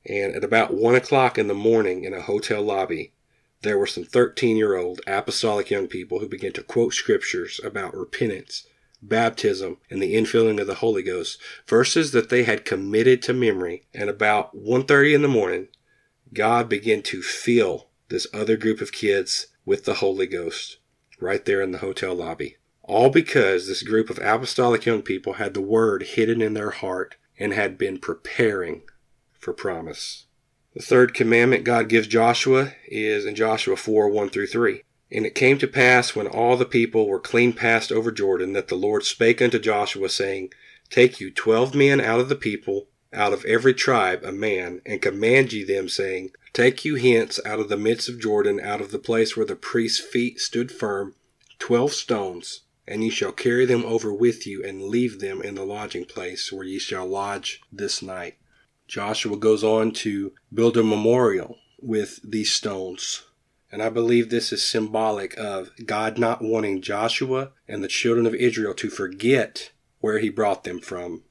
And 0.07 0.35
at 0.35 0.45
about 0.45 0.75
one 0.75 0.95
o'clock 0.95 1.39
in 1.39 1.47
the 1.47 1.55
morning 1.55 2.05
in 2.05 2.15
a 2.15 2.23
hotel 2.23 2.63
lobby, 2.63 3.13
there 3.63 3.79
were 3.79 3.87
some 3.87 4.05
13 4.05 4.57
year 4.57 4.77
old 4.77 5.01
apostolic 5.07 5.71
young 5.71 5.87
people 5.87 6.21
who 6.21 6.29
began 6.29 6.53
to 6.53 6.63
quote 6.63 6.95
scriptures 6.95 7.61
about 7.63 7.97
repentance, 7.97 8.67
baptism, 9.03 9.79
and 9.91 10.03
the 10.03 10.15
infilling 10.15 10.61
of 10.61 10.67
the 10.67 10.77
Holy 10.77 11.03
Ghost, 11.03 11.39
verses 11.67 12.13
that 12.13 12.31
they 12.31 12.45
had 12.45 12.65
committed 12.65 13.23
to 13.23 13.33
memory. 13.33 13.87
And 13.93 14.09
about 14.09 14.57
1.30 14.57 15.15
in 15.15 15.23
the 15.23 15.29
morning, 15.29 15.69
God 16.33 16.69
began 16.69 17.03
to 17.03 17.23
fill 17.23 17.89
this 18.09 18.27
other 18.33 18.57
group 18.57 18.81
of 18.81 18.93
kids 18.93 19.49
with 19.65 19.85
the 19.85 19.95
Holy 19.95 20.27
Ghost 20.27 20.79
right 21.21 21.45
there 21.45 21.61
in 21.61 21.73
the 21.73 21.79
hotel 21.79 22.15
lobby. 22.15 22.57
All 22.83 23.11
because 23.11 23.69
this 23.69 23.83
group 23.83 24.11
of 24.11 24.19
apostolic 24.19 24.87
young 24.87 25.03
people 25.03 25.35
had 25.35 25.55
the 25.55 25.61
word 25.61 26.03
hidden 26.03 26.41
in 26.41 26.55
their 26.55 26.71
heart 26.71 27.17
and 27.39 27.53
had 27.53 27.79
been 27.79 27.99
preparing 27.99 28.83
for 29.39 29.53
promise. 29.53 30.27
The 30.73 30.83
third 30.83 31.15
commandment 31.15 31.65
God 31.65 31.89
gives 31.89 32.07
Joshua 32.07 32.75
is 32.87 33.27
in 33.27 33.35
Joshua 33.35 33.77
4 33.77 34.09
1 34.09 34.29
through 34.31 34.47
3. 34.47 34.83
And 35.11 35.27
it 35.27 35.35
came 35.35 35.59
to 35.59 35.67
pass 35.67 36.15
when 36.15 36.29
all 36.29 36.57
the 36.57 36.65
people 36.65 37.09
were 37.09 37.19
clean 37.19 37.53
passed 37.53 37.91
over 37.91 38.13
Jordan 38.13 38.53
that 38.53 38.69
the 38.69 38.77
Lord 38.77 39.05
spake 39.05 39.43
unto 39.43 39.59
Joshua, 39.59 40.09
saying, 40.09 40.53
Take 40.89 41.21
you 41.21 41.33
twelve 41.33 41.75
men 41.75 42.01
out 42.01 42.21
of 42.21 42.29
the 42.29 42.37
people, 42.37 42.87
out 43.13 43.33
of 43.33 43.45
every 43.45 43.75
tribe 43.75 44.23
a 44.23 44.31
man, 44.31 44.81
and 44.87 45.03
command 45.03 45.53
ye 45.53 45.65
them, 45.65 45.89
saying, 45.89 46.31
Take 46.53 46.85
you 46.85 46.95
hence 46.95 47.41
out 47.45 47.59
of 47.59 47.69
the 47.69 47.77
midst 47.77 48.09
of 48.09 48.21
Jordan, 48.21 48.61
out 48.61 48.81
of 48.81 48.93
the 48.93 49.01
place 49.01 49.37
where 49.37 49.47
the 49.47 49.57
priest's 49.57 49.99
feet 49.99 50.39
stood 50.39 50.71
firm, 50.71 51.17
twelve 51.59 51.93
stones, 51.93 52.61
and 52.87 53.03
ye 53.03 53.11
shall 53.11 53.33
carry 53.33 53.67
them 53.67 53.85
over 53.85 54.15
with 54.15 54.47
you, 54.47 54.65
and 54.65 54.83
leave 54.83 55.19
them 55.19 55.43
in 55.43 55.57
the 55.57 55.65
lodging 55.65 56.05
place 56.05 56.53
where 56.53 56.65
ye 56.65 56.79
shall 56.79 57.07
lodge 57.07 57.61
this 57.73 58.03
night. 58.03 58.37
Joshua 58.91 59.37
goes 59.37 59.63
on 59.63 59.93
to 59.93 60.33
build 60.53 60.77
a 60.77 60.83
memorial 60.83 61.59
with 61.81 62.19
these 62.29 62.53
stones. 62.53 63.23
And 63.71 63.81
I 63.81 63.89
believe 63.89 64.29
this 64.29 64.53
is 64.53 64.67
symbolic 64.67 65.39
of 65.39 65.71
God 65.87 66.19
not 66.19 66.43
wanting 66.43 66.83
Joshua 66.83 67.53
and 67.69 67.85
the 67.85 67.89
children 67.89 68.27
of 68.27 68.35
Israel 68.35 68.75
to 68.75 68.91
forget 68.91 69.71
where 70.01 70.19
he 70.19 70.29
brought 70.29 70.65
them 70.65 70.81
from. 70.81 71.23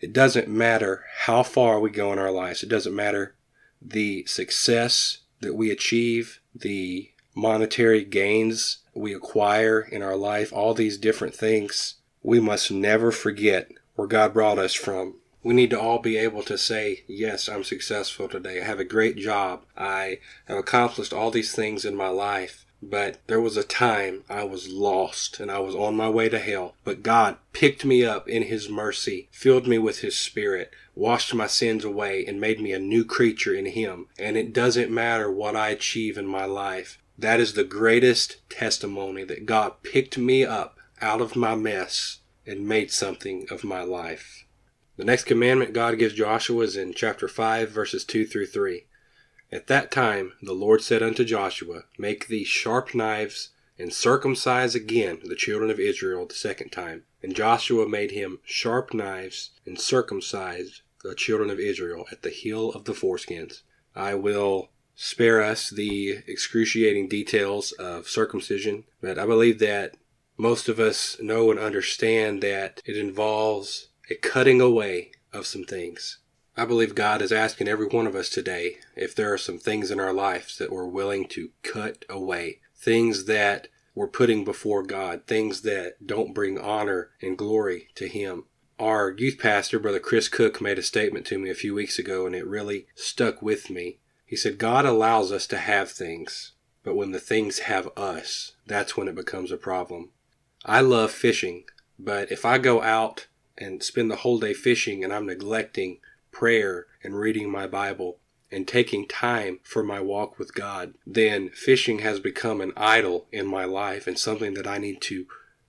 It 0.00 0.12
doesn't 0.12 0.48
matter 0.48 1.04
how 1.18 1.44
far 1.44 1.78
we 1.78 1.90
go 1.90 2.12
in 2.12 2.18
our 2.18 2.32
lives. 2.32 2.64
It 2.64 2.68
doesn't 2.68 2.94
matter 2.94 3.36
the 3.80 4.26
success 4.26 5.18
that 5.42 5.54
we 5.54 5.70
achieve, 5.70 6.40
the 6.52 7.12
monetary 7.36 8.04
gains 8.04 8.78
we 8.94 9.14
acquire 9.14 9.80
in 9.80 10.02
our 10.02 10.16
life, 10.16 10.52
all 10.52 10.74
these 10.74 10.98
different 10.98 11.36
things, 11.36 11.94
we 12.20 12.40
must 12.40 12.72
never 12.72 13.12
forget 13.12 13.70
where 13.94 14.08
God 14.08 14.34
brought 14.34 14.58
us 14.58 14.74
from. 14.74 15.20
We 15.46 15.54
need 15.54 15.70
to 15.70 15.80
all 15.80 16.00
be 16.00 16.16
able 16.16 16.42
to 16.42 16.58
say, 16.58 17.04
Yes, 17.06 17.48
I'm 17.48 17.62
successful 17.62 18.26
today. 18.26 18.60
I 18.60 18.64
have 18.64 18.80
a 18.80 18.84
great 18.84 19.16
job. 19.16 19.62
I 19.76 20.18
have 20.46 20.58
accomplished 20.58 21.12
all 21.12 21.30
these 21.30 21.54
things 21.54 21.84
in 21.84 21.94
my 21.94 22.08
life. 22.08 22.66
But 22.82 23.18
there 23.28 23.40
was 23.40 23.56
a 23.56 23.62
time 23.62 24.24
I 24.28 24.42
was 24.42 24.68
lost 24.68 25.38
and 25.38 25.48
I 25.48 25.60
was 25.60 25.76
on 25.76 25.96
my 25.96 26.08
way 26.08 26.28
to 26.30 26.40
hell. 26.40 26.74
But 26.82 27.04
God 27.04 27.36
picked 27.52 27.84
me 27.84 28.04
up 28.04 28.28
in 28.28 28.42
His 28.42 28.68
mercy, 28.68 29.28
filled 29.30 29.68
me 29.68 29.78
with 29.78 30.00
His 30.00 30.18
Spirit, 30.18 30.72
washed 30.96 31.32
my 31.32 31.46
sins 31.46 31.84
away, 31.84 32.26
and 32.26 32.40
made 32.40 32.60
me 32.60 32.72
a 32.72 32.80
new 32.80 33.04
creature 33.04 33.54
in 33.54 33.66
Him. 33.66 34.08
And 34.18 34.36
it 34.36 34.52
doesn't 34.52 34.90
matter 34.90 35.30
what 35.30 35.54
I 35.54 35.68
achieve 35.68 36.18
in 36.18 36.26
my 36.26 36.44
life. 36.44 36.98
That 37.16 37.38
is 37.38 37.52
the 37.52 37.62
greatest 37.62 38.38
testimony 38.50 39.22
that 39.22 39.46
God 39.46 39.84
picked 39.84 40.18
me 40.18 40.44
up 40.44 40.76
out 41.00 41.20
of 41.20 41.36
my 41.36 41.54
mess 41.54 42.18
and 42.44 42.66
made 42.66 42.90
something 42.90 43.46
of 43.48 43.62
my 43.62 43.82
life. 43.82 44.42
The 44.96 45.04
next 45.04 45.24
commandment 45.24 45.74
God 45.74 45.98
gives 45.98 46.14
Joshua 46.14 46.64
is 46.64 46.76
in 46.76 46.94
chapter 46.94 47.28
5, 47.28 47.70
verses 47.70 48.02
2 48.04 48.26
through 48.26 48.46
3. 48.46 48.86
At 49.52 49.66
that 49.66 49.90
time 49.90 50.32
the 50.40 50.54
Lord 50.54 50.80
said 50.80 51.02
unto 51.02 51.22
Joshua, 51.22 51.84
Make 51.98 52.28
thee 52.28 52.44
sharp 52.44 52.94
knives, 52.94 53.50
and 53.78 53.92
circumcise 53.92 54.74
again 54.74 55.20
the 55.22 55.36
children 55.36 55.70
of 55.70 55.78
Israel 55.78 56.24
the 56.24 56.34
second 56.34 56.70
time. 56.70 57.02
And 57.22 57.36
Joshua 57.36 57.86
made 57.86 58.12
him 58.12 58.38
sharp 58.42 58.94
knives, 58.94 59.50
and 59.66 59.78
circumcised 59.78 60.80
the 61.04 61.14
children 61.14 61.50
of 61.50 61.60
Israel 61.60 62.06
at 62.10 62.22
the 62.22 62.30
heel 62.30 62.70
of 62.70 62.84
the 62.84 62.94
foreskins. 62.94 63.60
I 63.94 64.14
will 64.14 64.70
spare 64.94 65.42
us 65.42 65.68
the 65.68 66.22
excruciating 66.26 67.08
details 67.08 67.72
of 67.72 68.08
circumcision, 68.08 68.84
but 69.02 69.18
I 69.18 69.26
believe 69.26 69.58
that 69.58 69.98
most 70.38 70.70
of 70.70 70.80
us 70.80 71.18
know 71.20 71.50
and 71.50 71.60
understand 71.60 72.42
that 72.42 72.80
it 72.86 72.96
involves 72.96 73.88
a 74.08 74.14
cutting 74.14 74.60
away 74.60 75.10
of 75.32 75.46
some 75.46 75.64
things. 75.64 76.18
I 76.56 76.64
believe 76.64 76.94
God 76.94 77.20
is 77.20 77.32
asking 77.32 77.68
every 77.68 77.86
one 77.86 78.06
of 78.06 78.14
us 78.14 78.30
today 78.30 78.76
if 78.94 79.14
there 79.14 79.32
are 79.32 79.38
some 79.38 79.58
things 79.58 79.90
in 79.90 80.00
our 80.00 80.12
lives 80.12 80.56
that 80.58 80.72
we're 80.72 80.86
willing 80.86 81.28
to 81.28 81.50
cut 81.62 82.04
away, 82.08 82.60
things 82.74 83.26
that 83.26 83.68
we're 83.94 84.06
putting 84.06 84.44
before 84.44 84.82
God, 84.82 85.26
things 85.26 85.62
that 85.62 86.06
don't 86.06 86.34
bring 86.34 86.58
honor 86.58 87.10
and 87.20 87.36
glory 87.36 87.88
to 87.96 88.08
Him. 88.08 88.44
Our 88.78 89.10
youth 89.10 89.38
pastor, 89.38 89.78
Brother 89.78 89.98
Chris 89.98 90.28
Cook, 90.28 90.60
made 90.60 90.78
a 90.78 90.82
statement 90.82 91.26
to 91.26 91.38
me 91.38 91.50
a 91.50 91.54
few 91.54 91.74
weeks 91.74 91.98
ago 91.98 92.26
and 92.26 92.34
it 92.34 92.46
really 92.46 92.86
stuck 92.94 93.42
with 93.42 93.70
me. 93.70 93.98
He 94.24 94.36
said, 94.36 94.58
God 94.58 94.84
allows 94.84 95.32
us 95.32 95.46
to 95.48 95.58
have 95.58 95.90
things, 95.90 96.52
but 96.84 96.96
when 96.96 97.12
the 97.12 97.20
things 97.20 97.60
have 97.60 97.88
us, 97.96 98.52
that's 98.66 98.96
when 98.96 99.08
it 99.08 99.14
becomes 99.14 99.50
a 99.50 99.56
problem. 99.56 100.10
I 100.64 100.80
love 100.80 101.10
fishing, 101.10 101.64
but 101.98 102.30
if 102.32 102.44
I 102.44 102.58
go 102.58 102.82
out 102.82 103.26
and 103.58 103.82
spend 103.82 104.10
the 104.10 104.16
whole 104.16 104.38
day 104.38 104.54
fishing 104.54 105.02
and 105.02 105.12
I'm 105.12 105.26
neglecting 105.26 105.98
prayer 106.30 106.86
and 107.02 107.18
reading 107.18 107.50
my 107.50 107.66
Bible 107.66 108.18
and 108.50 108.68
taking 108.68 109.08
time 109.08 109.58
for 109.62 109.82
my 109.82 110.00
walk 110.00 110.38
with 110.38 110.54
God, 110.54 110.94
then 111.06 111.50
fishing 111.50 112.00
has 112.00 112.20
become 112.20 112.60
an 112.60 112.72
idol 112.76 113.26
in 113.32 113.46
my 113.46 113.64
life 113.64 114.06
and 114.06 114.18
something 114.18 114.54
that 114.54 114.66
I 114.66 114.78
need 114.78 115.00
to 115.02 115.26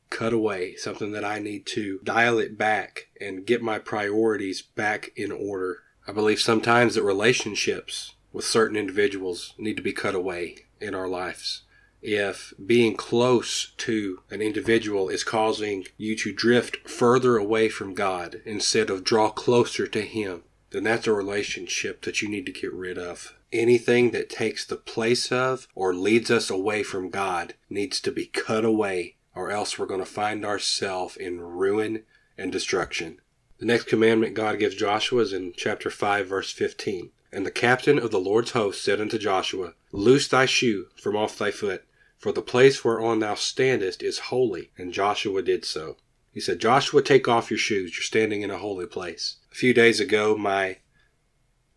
cut 0.10 0.34
away, 0.34 0.76
something 0.76 1.12
that 1.12 1.26
I 1.26 1.40
need 1.40 1.66
to 1.68 2.00
dial 2.04 2.40
it 2.40 2.58
back 2.58 3.08
and 3.20 3.46
get 3.46 3.62
my 3.62 3.80
priorities 3.80 4.62
back 4.62 5.12
in 5.16 5.32
order. 5.32 5.84
I 6.08 6.12
believe 6.12 6.40
sometimes 6.40 6.96
that 6.96 7.04
relationships 7.04 8.14
with 8.32 8.46
certain 8.46 8.78
individuals 8.78 9.54
need 9.58 9.78
to 9.78 9.84
be 9.84 9.94
cut 9.94 10.16
away 10.16 10.66
in 10.80 10.94
our 10.94 11.08
lives. 11.08 11.64
If 12.02 12.54
being 12.64 12.96
close 12.96 13.74
to 13.78 14.22
an 14.30 14.42
individual 14.42 15.10
is 15.10 15.24
causing 15.24 15.86
you 15.98 16.16
to 16.18 16.34
drift 16.34 16.88
further 16.88 17.38
away 17.38 17.70
from 17.70 17.94
God 17.94 18.42
instead 18.46 18.90
of 18.90 19.04
draw 19.04 19.30
closer 19.30 19.88
to 19.88 20.02
Him, 20.02 20.44
then 20.70 20.84
that's 20.84 21.08
a 21.08 21.14
relationship 21.14 22.02
that 22.04 22.22
you 22.22 22.30
need 22.30 22.46
to 22.46 22.52
get 22.52 22.74
rid 22.74 22.98
of. 22.98 23.34
Anything 23.52 24.12
that 24.12 24.30
takes 24.30 24.66
the 24.66 24.76
place 24.76 25.32
of 25.32 25.68
or 25.74 25.94
leads 25.94 26.30
us 26.30 26.50
away 26.50 26.84
from 26.84 27.10
God 27.10 27.56
needs 27.70 28.00
to 28.02 28.12
be 28.12 28.26
cut 28.26 28.66
away, 28.66 29.16
or 29.34 29.50
else 29.50 29.80
we're 29.80 29.86
going 29.86 30.02
to 30.02 30.06
find 30.06 30.46
ourselves 30.46 31.16
in 31.16 31.40
ruin 31.40 32.04
and 32.38 32.52
destruction. 32.52 33.20
The 33.60 33.66
next 33.66 33.86
commandment 33.86 34.36
God 34.36 34.60
gives 34.60 34.76
Joshua 34.76 35.22
is 35.22 35.34
in 35.34 35.54
chapter 35.56 35.90
5, 35.90 36.28
verse 36.28 36.52
15. 36.52 37.10
And 37.32 37.46
the 37.46 37.52
captain 37.52 38.00
of 38.00 38.12
the 38.12 38.20
Lord's 38.20 38.52
host 38.52 38.84
said 38.84 39.02
unto 39.02 39.18
Joshua, 39.18 39.74
Loose 39.92 40.28
thy 40.28 40.46
shoe 40.46 40.88
from 40.96 41.16
off 41.16 41.38
thy 41.38 41.52
foot, 41.52 41.84
for 42.18 42.32
the 42.32 42.42
place 42.42 42.84
whereon 42.84 43.20
thou 43.20 43.36
standest 43.36 44.02
is 44.02 44.20
holy. 44.20 44.72
And 44.78 44.94
Joshua 44.94 45.42
did 45.42 45.66
so. 45.66 45.98
He 46.32 46.40
said, 46.40 46.60
Joshua, 46.60 47.02
take 47.02 47.28
off 47.28 47.50
your 47.50 47.58
shoes. 47.58 47.96
You're 47.96 48.04
standing 48.04 48.42
in 48.44 48.52
a 48.52 48.58
holy 48.58 48.86
place. 48.86 49.38
A 49.52 49.56
few 49.56 49.74
days 49.74 50.00
ago, 50.00 50.38
my 50.38 50.78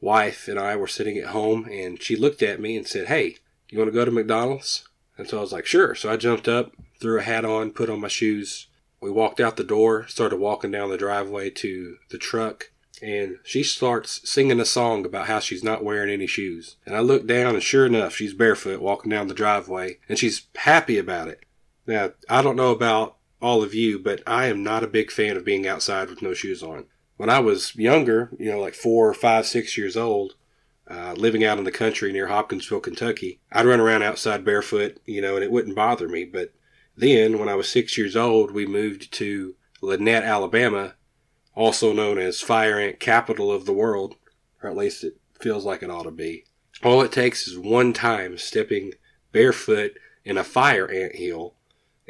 wife 0.01 0.49
and 0.49 0.59
I 0.59 0.77
were 0.77 0.87
sitting 0.87 1.19
at 1.19 1.29
home, 1.29 1.67
and 1.71 2.03
she 2.03 2.17
looked 2.17 2.43
at 2.43 2.61
me 2.61 2.77
and 2.77 2.87
said, 2.87 3.09
Hey, 3.09 3.37
you 3.69 3.79
want 3.79 3.89
to 3.89 3.95
go 3.95 4.05
to 4.05 4.11
McDonald's? 4.11 4.89
And 5.17 5.29
so 5.29 5.39
I 5.39 5.41
was 5.41 5.53
like, 5.53 5.67
Sure. 5.67 5.95
So 5.95 6.11
I 6.11 6.17
jumped 6.17 6.49
up, 6.49 6.73
threw 7.01 7.19
a 7.19 7.23
hat 7.23 7.45
on, 7.45 7.73
put 7.73 7.91
on 7.91 8.01
my 8.01 8.09
shoes. 8.09 8.69
We 9.01 9.11
walked 9.11 9.41
out 9.41 9.57
the 9.57 9.65
door, 9.65 10.07
started 10.09 10.37
walking 10.39 10.71
down 10.71 10.91
the 10.91 10.99
driveway 10.99 11.51
to 11.51 11.97
the 12.11 12.19
truck, 12.19 12.71
and 13.03 13.39
she 13.45 13.63
starts 13.63 14.29
singing 14.29 14.61
a 14.61 14.65
song 14.65 15.05
about 15.05 15.27
how 15.27 15.41
she's 15.41 15.65
not 15.65 15.85
wearing 15.85 16.11
any 16.11 16.27
shoes. 16.27 16.77
And 16.85 16.95
I 16.95 17.01
look 17.01 17.27
down, 17.27 17.55
and 17.55 17.63
sure 17.63 17.87
enough, 17.87 18.15
she's 18.15 18.35
barefoot 18.35 18.81
walking 18.81 19.11
down 19.11 19.29
the 19.29 19.35
driveway, 19.35 19.99
and 20.09 20.19
she's 20.19 20.47
happy 20.57 20.99
about 20.99 21.29
it. 21.29 21.45
Now, 21.87 22.13
I 22.29 22.43
don't 22.43 22.57
know 22.57 22.71
about 22.71 23.17
all 23.41 23.63
of 23.63 23.75
you, 23.75 23.99
but 23.99 24.23
I 24.27 24.47
am 24.47 24.63
not 24.63 24.85
a 24.85 24.89
big 24.89 25.11
fan 25.11 25.37
of 25.37 25.45
being 25.45 25.67
outside 25.67 26.11
with 26.11 26.23
no 26.23 26.35
shoes 26.35 26.63
on. 26.63 26.87
When 27.17 27.31
I 27.31 27.41
was 27.41 27.75
younger, 27.77 28.31
you 28.39 28.51
know, 28.51 28.61
like 28.61 28.75
four, 28.75 29.13
five, 29.15 29.47
six 29.47 29.77
years 29.77 29.97
old, 29.97 30.35
uh, 30.89 31.15
living 31.17 31.45
out 31.45 31.59
in 31.59 31.65
the 31.65 31.71
country 31.71 32.13
near 32.13 32.27
Hopkinsville, 32.27 32.81
Kentucky, 32.81 33.41
I'd 33.53 33.67
run 33.67 33.81
around 33.81 34.03
outside 34.03 34.45
barefoot, 34.45 34.99
you 35.07 35.21
know, 35.21 35.37
and 35.37 35.45
it 35.45 35.53
wouldn't 35.53 35.77
bother 35.77 36.09
me. 36.09 36.25
But 36.25 36.53
then, 36.97 37.39
when 37.39 37.49
I 37.49 37.55
was 37.55 37.69
six 37.69 37.97
years 37.97 38.17
old, 38.17 38.51
we 38.51 38.67
moved 38.67 39.13
to 39.13 39.55
Lanett, 39.83 40.25
Alabama, 40.25 40.95
also 41.55 41.93
known 41.93 42.19
as 42.19 42.41
fire 42.41 42.79
ant 42.79 43.01
capital 43.01 43.53
of 43.53 43.67
the 43.67 43.73
world, 43.73 44.17
or 44.63 44.71
at 44.71 44.77
least 44.77 45.05
it 45.05 45.17
feels 45.41 45.65
like 45.65 45.83
it 45.83 45.91
ought 45.91 46.05
to 46.05 46.11
be. 46.11 46.45
All 46.83 47.03
it 47.03 47.13
takes 47.13 47.47
is 47.47 47.59
one 47.59 47.93
time 47.93 48.39
stepping 48.39 48.93
barefoot 49.33 49.93
in 50.25 50.39
a 50.39 50.45
fire 50.45 50.91
ant 50.91 51.17
hill 51.17 51.55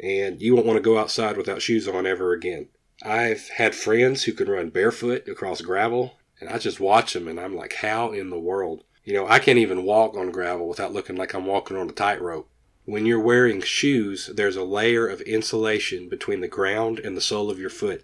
and 0.01 0.41
you 0.41 0.55
won't 0.55 0.65
want 0.65 0.77
to 0.77 0.81
go 0.81 0.97
outside 0.97 1.37
without 1.37 1.61
shoes 1.61 1.87
on 1.87 2.07
ever 2.07 2.33
again. 2.33 2.67
I've 3.03 3.49
had 3.49 3.75
friends 3.75 4.23
who 4.23 4.33
can 4.33 4.49
run 4.49 4.69
barefoot 4.69 5.27
across 5.27 5.61
gravel, 5.61 6.17
and 6.39 6.49
I 6.49 6.57
just 6.57 6.79
watch 6.79 7.13
them 7.13 7.27
and 7.27 7.39
I'm 7.39 7.55
like, 7.55 7.73
how 7.73 8.11
in 8.11 8.29
the 8.29 8.39
world? 8.39 8.83
You 9.03 9.13
know, 9.13 9.27
I 9.27 9.39
can't 9.39 9.59
even 9.59 9.83
walk 9.83 10.15
on 10.15 10.31
gravel 10.31 10.67
without 10.67 10.93
looking 10.93 11.15
like 11.15 11.33
I'm 11.33 11.45
walking 11.45 11.77
on 11.77 11.89
a 11.89 11.93
tightrope. 11.93 12.49
When 12.85 13.05
you're 13.05 13.19
wearing 13.19 13.61
shoes, 13.61 14.29
there's 14.33 14.55
a 14.55 14.63
layer 14.63 15.07
of 15.07 15.21
insulation 15.21 16.09
between 16.09 16.41
the 16.41 16.47
ground 16.47 16.99
and 16.99 17.15
the 17.15 17.21
sole 17.21 17.49
of 17.49 17.59
your 17.59 17.69
foot. 17.69 18.03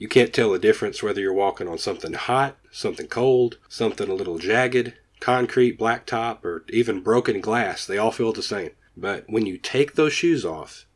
You 0.00 0.08
can't 0.08 0.32
tell 0.32 0.50
the 0.50 0.58
difference 0.58 1.02
whether 1.02 1.20
you're 1.20 1.34
walking 1.34 1.68
on 1.68 1.76
something 1.76 2.14
hot, 2.14 2.56
something 2.70 3.06
cold, 3.06 3.58
something 3.68 4.08
a 4.08 4.14
little 4.14 4.38
jagged, 4.38 4.94
concrete, 5.20 5.78
blacktop, 5.78 6.42
or 6.42 6.64
even 6.70 7.02
broken 7.02 7.42
glass. 7.42 7.84
They 7.84 7.98
all 7.98 8.10
feel 8.10 8.32
the 8.32 8.42
same. 8.42 8.70
But 8.96 9.24
when 9.28 9.44
you 9.44 9.58
take 9.58 9.94
those 9.94 10.14
shoes 10.14 10.42
off, 10.42 10.86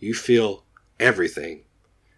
you 0.00 0.14
feel 0.14 0.64
everything. 0.98 1.62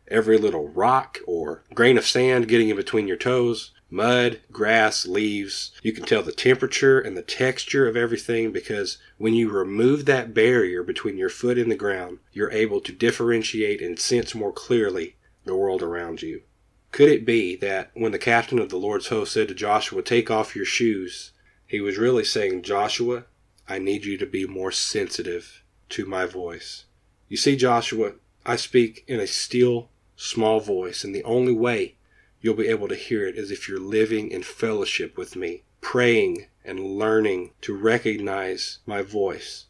Every 0.09 0.39
little 0.39 0.69
rock 0.69 1.19
or 1.27 1.65
grain 1.75 1.99
of 1.99 2.07
sand 2.07 2.49
getting 2.49 2.71
in 2.71 2.77
between 2.77 3.07
your 3.07 3.19
toes, 3.19 3.73
mud, 3.91 4.41
grass, 4.51 5.05
leaves. 5.05 5.73
You 5.83 5.93
can 5.93 6.07
tell 6.07 6.23
the 6.23 6.33
temperature 6.33 6.99
and 6.99 7.15
the 7.15 7.21
texture 7.21 7.87
of 7.87 7.95
everything 7.95 8.53
because 8.53 8.97
when 9.19 9.35
you 9.35 9.51
remove 9.51 10.07
that 10.07 10.33
barrier 10.33 10.83
between 10.83 11.19
your 11.19 11.29
foot 11.29 11.59
and 11.59 11.71
the 11.71 11.77
ground, 11.77 12.21
you're 12.33 12.53
able 12.53 12.81
to 12.81 12.93
differentiate 12.93 13.83
and 13.83 13.99
sense 13.99 14.35
more 14.35 14.53
clearly 14.53 15.17
the 15.45 15.57
world 15.57 15.83
around 15.83 16.23
you. 16.23 16.43
Could 16.91 17.09
it 17.09 17.25
be 17.25 17.57
that 17.57 17.91
when 17.95 18.13
the 18.13 18.19
captain 18.19 18.59
of 18.59 18.69
the 18.69 18.77
Lord's 18.77 19.09
host 19.09 19.33
said 19.33 19.49
to 19.49 19.55
Joshua, 19.55 20.03
Take 20.03 20.31
off 20.31 20.55
your 20.55 20.67
shoes, 20.67 21.33
he 21.67 21.81
was 21.81 21.97
really 21.97 22.25
saying, 22.25 22.63
Joshua, 22.63 23.25
I 23.67 23.79
need 23.79 24.05
you 24.05 24.19
to 24.19 24.27
be 24.27 24.47
more 24.47 24.73
sensitive 24.73 25.63
to 25.91 26.05
my 26.05 26.27
voice. 26.27 26.85
You 27.29 27.37
see, 27.37 27.57
Joshua, 27.57 28.13
I 28.45 28.57
speak 28.57 29.05
in 29.07 29.21
a 29.21 29.27
still, 29.27 29.89
small 30.17 30.61
voice, 30.61 31.03
and 31.03 31.15
the 31.15 31.25
only 31.25 31.53
way 31.53 31.95
you'll 32.43 32.55
be 32.55 32.69
able 32.69 32.89
to 32.89 32.95
hear 32.95 33.27
it 33.27 33.37
is 33.37 33.51
if 33.51 33.69
you're 33.69 33.81
living 33.81 34.31
in 34.31 34.43
fellowship 34.43 35.17
with 35.17 35.37
me, 35.37 35.63
praying 35.81 36.47
and 36.65 36.99
learning 36.99 37.53
to 37.63 37.75
recognize 37.75 38.81
my 38.85 39.01
voice. 39.01 39.67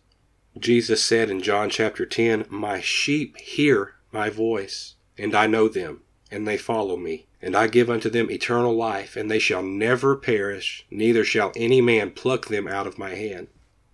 Jesus 0.58 1.02
said 1.04 1.30
in 1.30 1.40
John 1.40 1.70
chapter 1.70 2.04
10, 2.04 2.46
My 2.48 2.80
sheep 2.80 3.36
hear 3.38 3.94
my 4.10 4.28
voice, 4.28 4.94
and 5.22 5.36
I 5.36 5.46
know 5.46 5.68
them, 5.68 6.00
and 6.32 6.48
they 6.48 6.56
follow 6.56 6.96
me. 6.96 7.26
And 7.40 7.56
I 7.56 7.68
give 7.68 7.88
unto 7.88 8.10
them 8.10 8.28
eternal 8.28 8.74
life, 8.74 9.14
and 9.14 9.30
they 9.30 9.38
shall 9.38 9.62
never 9.62 10.16
perish, 10.16 10.84
neither 10.90 11.24
shall 11.24 11.52
any 11.54 11.80
man 11.80 12.10
pluck 12.10 12.46
them 12.46 12.66
out 12.66 12.88
of 12.88 12.98
my 12.98 13.14
hand. 13.14 13.46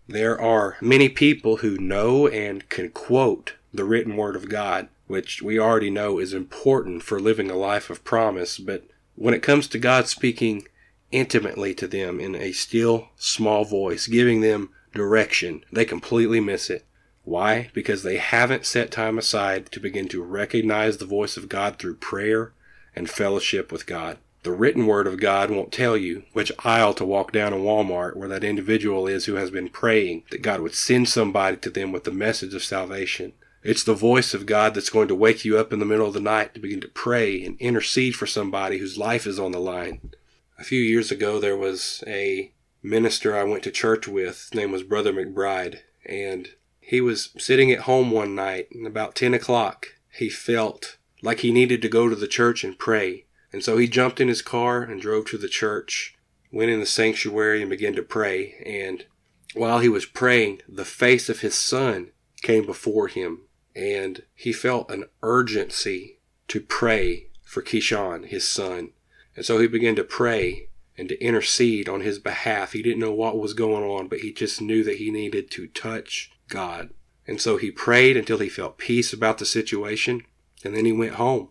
There 0.07 0.41
are 0.41 0.79
many 0.81 1.11
people 1.11 1.59
who 1.59 1.77
know 1.77 2.27
and 2.29 2.67
can 2.71 2.89
quote 2.91 3.55
the 3.75 3.85
written 3.85 4.17
word 4.17 4.37
of 4.37 4.49
God, 4.49 4.89
which 5.07 5.43
we 5.43 5.59
already 5.59 5.91
know 5.91 6.19
is 6.19 6.33
important 6.33 7.03
for 7.03 7.21
living 7.21 7.51
a 7.51 7.57
life 7.57 7.91
of 7.91 8.05
promise, 8.05 8.59
but 8.59 8.85
when 9.15 9.35
it 9.35 9.43
comes 9.43 9.69
to 9.69 9.79
God 9.79 10.09
speaking 10.09 10.67
intimately 11.11 11.75
to 11.75 11.87
them 11.87 12.21
in 12.21 12.35
a 12.35 12.53
still, 12.53 13.09
small 13.17 13.67
voice, 13.67 14.07
giving 14.07 14.41
them 14.41 14.71
direction, 14.95 15.63
they 15.71 15.85
completely 15.85 16.41
miss 16.41 16.71
it. 16.71 16.87
Why? 17.29 17.69
Because 17.75 18.05
they 18.05 18.17
haven't 18.17 18.65
set 18.65 18.91
time 18.91 19.19
aside 19.19 19.71
to 19.73 19.81
begin 19.81 20.09
to 20.09 20.23
recognize 20.23 20.97
the 20.97 21.05
voice 21.05 21.37
of 21.37 21.51
God 21.51 21.79
through 21.79 21.97
prayer 21.97 22.53
and 22.97 23.09
fellowship 23.09 23.71
with 23.71 23.85
God. 23.85 24.17
The 24.45 24.53
written 24.53 24.87
word 24.87 25.07
of 25.07 25.21
God 25.21 25.51
won't 25.51 25.71
tell 25.71 25.95
you 25.95 26.23
which 26.33 26.51
aisle 26.65 26.95
to 26.95 27.05
walk 27.05 27.33
down 27.33 27.53
in 27.53 27.61
Walmart 27.61 28.17
where 28.17 28.31
that 28.31 28.45
individual 28.45 29.07
is 29.07 29.27
who 29.27 29.35
has 29.35 29.51
been 29.51 29.69
praying 29.69 30.23
that 30.31 30.41
God 30.41 30.63
would 30.63 30.75
send 30.75 31.07
somebody 31.11 31.59
to 31.59 31.69
them 31.69 31.93
with 31.93 32.05
the 32.05 32.11
message 32.11 32.55
of 32.55 32.65
salvation. 32.65 33.35
It's 33.63 33.85
the 33.85 33.93
voice 33.93 34.33
of 34.33 34.47
God 34.47 34.73
that's 34.73 34.89
going 34.89 35.09
to 35.09 35.15
wake 35.15 35.45
you 35.45 35.59
up 35.59 35.71
in 35.71 35.81
the 35.81 35.85
middle 35.85 36.07
of 36.07 36.15
the 36.15 36.21
night 36.21 36.55
to 36.55 36.61
begin 36.61 36.81
to 36.81 36.89
pray 36.89 37.45
and 37.45 37.61
intercede 37.61 38.17
for 38.17 38.27
somebody 38.27 38.79
whose 38.79 38.97
life 38.97 39.27
is 39.27 39.39
on 39.39 39.53
the 39.53 39.61
line. 39.61 40.13
A 40.59 40.65
few 40.65 40.81
years 40.81 41.11
ago, 41.11 41.39
there 41.39 41.59
was 41.59 42.03
a 42.07 42.53
minister 42.83 43.37
I 43.37 43.45
went 43.45 43.65
to 43.65 43.71
church 43.71 44.09
with. 44.09 44.49
His 44.51 44.55
name 44.55 44.73
was 44.73 44.83
Brother 44.83 45.13
McBride, 45.13 45.81
and 46.07 46.49
he 46.89 47.03
was 47.03 47.35
sitting 47.37 47.71
at 47.71 47.81
home 47.81 48.11
one 48.11 48.35
night, 48.35 48.69
and 48.73 48.87
about 48.87 49.15
10 49.15 49.35
o'clock, 49.35 49.89
he 50.11 50.31
felt 50.31 50.97
like 51.21 51.41
he 51.41 51.53
needed 51.53 51.83
to 51.83 51.89
go 51.91 52.09
to 52.09 52.17
the 52.17 52.27
church 52.27 52.65
and 52.65 52.79
pray. 52.79 53.27
And 53.53 53.63
so 53.63 53.77
he 53.77 53.87
jumped 53.87 54.23
in 54.23 54.29
his 54.29 54.41
car 54.41 54.85
and 54.85 54.99
drove 54.99 55.27
to 55.27 55.37
the 55.37 55.51
church, 55.51 56.15
went 56.51 56.71
in 56.71 56.81
the 56.81 56.87
sanctuary 56.87 57.61
and 57.61 57.69
began 57.69 57.95
to 57.97 58.03
pray. 58.03 58.55
And 58.65 59.05
while 59.53 59.81
he 59.81 59.91
was 59.91 60.07
praying, 60.07 60.63
the 60.67 60.87
face 60.87 61.29
of 61.29 61.41
his 61.41 61.55
son 61.55 62.13
came 62.41 62.65
before 62.65 63.09
him, 63.09 63.43
and 63.77 64.23
he 64.35 64.51
felt 64.51 64.91
an 64.91 65.05
urgency 65.23 66.21
to 66.49 66.59
pray 66.59 67.27
for 67.45 67.63
Keyshawn, 67.63 68.29
his 68.29 68.49
son. 68.49 68.93
And 69.37 69.45
so 69.45 69.59
he 69.59 69.69
began 69.69 69.95
to 69.97 70.05
pray 70.05 70.71
and 70.97 71.11
to 71.11 71.23
intercede 71.23 71.87
on 71.87 72.01
his 72.01 72.19
behalf. 72.19 72.73
He 72.73 72.81
didn't 72.81 73.01
know 73.01 73.13
what 73.13 73.39
was 73.39 73.53
going 73.53 73.85
on, 73.85 74.09
but 74.09 74.21
he 74.21 74.33
just 74.33 74.63
knew 74.63 74.83
that 74.85 74.97
he 74.97 75.11
needed 75.11 75.51
to 75.51 75.67
touch 75.67 76.33
God. 76.49 76.91
And 77.27 77.41
so 77.41 77.57
he 77.57 77.71
prayed 77.71 78.17
until 78.17 78.39
he 78.39 78.49
felt 78.49 78.79
peace 78.79 79.13
about 79.13 79.39
the 79.39 79.45
situation, 79.45 80.23
and 80.65 80.75
then 80.75 80.85
he 80.85 80.93
went 80.93 81.15
home. 81.15 81.51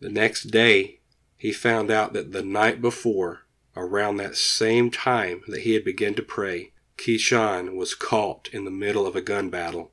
The 0.00 0.10
next 0.10 0.44
day, 0.44 1.00
he 1.36 1.52
found 1.52 1.90
out 1.90 2.12
that 2.12 2.32
the 2.32 2.42
night 2.42 2.82
before, 2.82 3.40
around 3.76 4.16
that 4.16 4.36
same 4.36 4.90
time 4.90 5.42
that 5.48 5.62
he 5.62 5.74
had 5.74 5.84
begun 5.84 6.14
to 6.14 6.22
pray, 6.22 6.72
Keyshawn 6.98 7.76
was 7.76 7.94
caught 7.94 8.48
in 8.52 8.64
the 8.64 8.70
middle 8.70 9.06
of 9.06 9.16
a 9.16 9.22
gun 9.22 9.50
battle. 9.50 9.92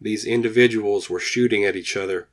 These 0.00 0.24
individuals 0.24 1.08
were 1.08 1.20
shooting 1.20 1.64
at 1.64 1.76
each 1.76 1.96
other, 1.96 2.28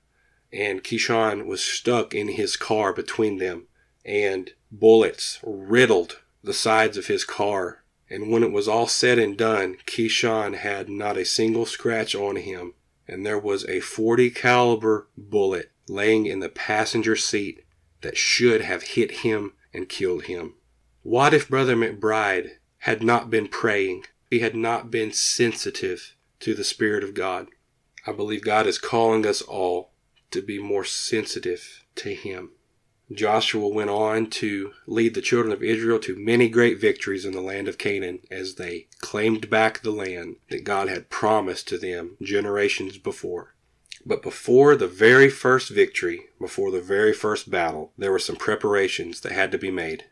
and 0.52 0.84
Keyshawn 0.84 1.46
was 1.46 1.64
stuck 1.64 2.14
in 2.14 2.30
his 2.30 2.56
car 2.56 2.94
between 2.94 3.38
them, 3.38 3.68
and 4.04 4.52
bullets 4.72 5.40
riddled 5.44 6.20
the 6.44 6.54
sides 6.54 6.98
of 6.98 7.08
his 7.08 7.24
car 7.24 7.81
and 8.12 8.30
when 8.30 8.44
it 8.44 8.52
was 8.52 8.68
all 8.68 8.88
said 8.88 9.18
and 9.18 9.38
done, 9.38 9.78
Keyshawn 9.86 10.58
had 10.58 10.90
not 10.90 11.18
a 11.18 11.26
single 11.26 11.66
scratch 11.66 12.14
on 12.14 12.36
him, 12.36 12.74
and 13.08 13.26
there 13.26 13.40
was 13.40 13.66
a 13.66 13.80
40 13.80 14.30
caliber 14.32 15.08
bullet 15.18 15.72
laying 15.88 16.26
in 16.26 16.40
the 16.40 16.50
passenger 16.50 17.16
seat 17.16 17.64
that 18.02 18.18
should 18.18 18.62
have 18.62 18.84
hit 18.84 19.12
him 19.20 19.54
and 19.74 19.90
killed 19.90 20.26
him. 20.26 20.56
What 21.04 21.34
if 21.34 21.50
Brother 21.50 21.76
McBride 21.76 22.52
had 22.80 23.02
not 23.02 23.30
been 23.30 23.48
praying? 23.48 24.06
He 24.30 24.40
had 24.40 24.56
not 24.56 24.92
been 24.92 25.12
sensitive 25.12 26.16
to 26.42 26.54
the 26.54 26.64
Spirit 26.64 27.04
of 27.04 27.14
God. 27.14 27.48
I 28.06 28.12
believe 28.12 28.44
God 28.44 28.68
is 28.68 28.78
calling 28.78 29.26
us 29.26 29.42
all 29.42 29.92
to 30.32 30.42
be 30.42 30.60
more 30.60 30.84
sensitive 30.84 31.86
to 31.96 32.14
Him. 32.14 32.52
Joshua 33.14 33.68
went 33.68 33.90
on 33.90 34.30
to 34.30 34.72
lead 34.88 35.16
the 35.16 35.22
children 35.22 35.52
of 35.52 35.64
Israel 35.64 36.00
to 36.00 36.16
many 36.16 36.48
great 36.48 36.80
victories 36.80 37.26
in 37.26 37.34
the 37.34 37.42
land 37.42 37.68
of 37.68 37.78
Canaan 37.78 38.20
as 38.30 38.56
they 38.56 38.88
claimed 39.00 39.50
back 39.50 39.82
the 39.82 39.92
land 39.92 40.38
that 40.50 40.64
God 40.64 40.88
had 40.88 41.10
promised 41.10 41.68
to 41.70 41.78
them 41.78 42.16
generations 42.22 42.98
before. 42.98 43.54
But 44.06 44.24
before 44.24 44.76
the 44.76 44.88
very 44.88 45.30
first 45.30 45.70
victory, 45.70 46.30
before 46.40 46.72
the 46.72 46.82
very 46.82 47.14
first 47.14 47.52
battle, 47.52 47.92
there 47.98 48.12
were 48.12 48.20
some 48.20 48.36
preparations 48.36 49.22
that 49.22 49.32
had 49.32 49.52
to 49.52 49.58
be 49.58 49.72
made. 49.72 50.06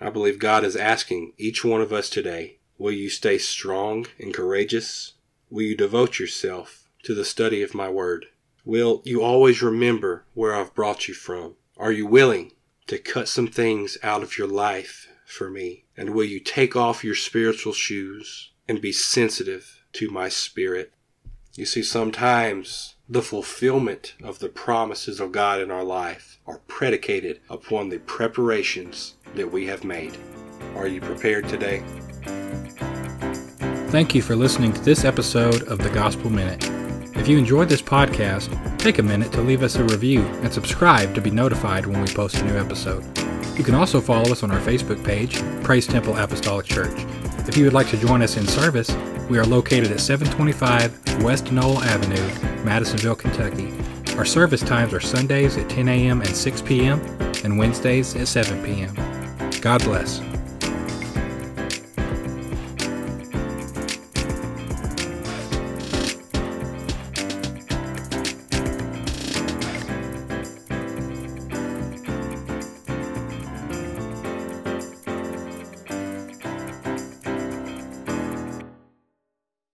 I 0.00 0.10
believe 0.10 0.38
God 0.38 0.64
is 0.64 0.76
asking 0.76 1.32
each 1.36 1.64
one 1.64 1.80
of 1.80 1.92
us 1.92 2.08
today 2.08 2.58
will 2.78 2.92
you 2.92 3.08
stay 3.08 3.38
strong 3.38 4.06
and 4.18 4.34
courageous? 4.34 5.14
Will 5.50 5.62
you 5.62 5.76
devote 5.76 6.18
yourself 6.18 6.88
to 7.04 7.14
the 7.14 7.24
study 7.24 7.62
of 7.62 7.74
my 7.74 7.88
word? 7.88 8.26
Will 8.64 9.02
you 9.04 9.22
always 9.22 9.62
remember 9.62 10.24
where 10.34 10.54
I've 10.54 10.74
brought 10.74 11.08
you 11.08 11.14
from? 11.14 11.54
Are 11.78 11.92
you 11.92 12.06
willing 12.06 12.52
to 12.86 12.96
cut 12.96 13.28
some 13.28 13.48
things 13.48 13.98
out 14.02 14.22
of 14.22 14.38
your 14.38 14.48
life 14.48 15.08
for 15.26 15.50
me? 15.50 15.84
And 15.94 16.10
will 16.10 16.24
you 16.24 16.40
take 16.40 16.74
off 16.74 17.04
your 17.04 17.14
spiritual 17.14 17.74
shoes 17.74 18.52
and 18.66 18.80
be 18.80 18.92
sensitive 18.92 19.82
to 19.92 20.10
my 20.10 20.30
spirit? 20.30 20.92
You 21.54 21.66
see, 21.66 21.82
sometimes 21.82 22.94
the 23.06 23.20
fulfillment 23.20 24.14
of 24.22 24.38
the 24.38 24.48
promises 24.48 25.20
of 25.20 25.32
God 25.32 25.60
in 25.60 25.70
our 25.70 25.84
life 25.84 26.38
are 26.46 26.62
predicated 26.66 27.40
upon 27.50 27.90
the 27.90 27.98
preparations 27.98 29.14
that 29.34 29.52
we 29.52 29.66
have 29.66 29.84
made. 29.84 30.16
Are 30.76 30.88
you 30.88 31.02
prepared 31.02 31.46
today? 31.46 31.84
Thank 33.90 34.14
you 34.14 34.22
for 34.22 34.34
listening 34.34 34.72
to 34.72 34.80
this 34.80 35.04
episode 35.04 35.62
of 35.64 35.78
the 35.78 35.90
Gospel 35.90 36.30
Minute. 36.30 36.75
If 37.18 37.28
you 37.28 37.38
enjoyed 37.38 37.68
this 37.68 37.82
podcast, 37.82 38.78
take 38.78 38.98
a 38.98 39.02
minute 39.02 39.32
to 39.32 39.40
leave 39.40 39.62
us 39.62 39.76
a 39.76 39.84
review 39.84 40.20
and 40.42 40.52
subscribe 40.52 41.14
to 41.14 41.20
be 41.20 41.30
notified 41.30 41.86
when 41.86 42.00
we 42.00 42.08
post 42.08 42.36
a 42.36 42.44
new 42.44 42.56
episode. 42.56 43.04
You 43.58 43.64
can 43.64 43.74
also 43.74 44.00
follow 44.00 44.30
us 44.30 44.42
on 44.42 44.50
our 44.50 44.60
Facebook 44.60 45.02
page, 45.04 45.40
Praise 45.64 45.86
Temple 45.86 46.16
Apostolic 46.16 46.66
Church. 46.66 47.04
If 47.48 47.56
you 47.56 47.64
would 47.64 47.72
like 47.72 47.88
to 47.88 47.96
join 47.96 48.22
us 48.22 48.36
in 48.36 48.46
service, 48.46 48.90
we 49.30 49.38
are 49.38 49.46
located 49.46 49.90
at 49.90 50.00
725 50.00 51.22
West 51.22 51.50
Knoll 51.50 51.82
Avenue, 51.82 52.64
Madisonville, 52.64 53.16
Kentucky. 53.16 53.72
Our 54.16 54.24
service 54.24 54.60
times 54.60 54.92
are 54.92 55.00
Sundays 55.00 55.56
at 55.56 55.68
10 55.70 55.88
a.m. 55.88 56.20
and 56.20 56.36
6 56.36 56.62
p.m., 56.62 57.00
and 57.44 57.58
Wednesdays 57.58 58.14
at 58.14 58.28
7 58.28 58.62
p.m. 58.64 58.94
God 59.60 59.82
bless. 59.84 60.20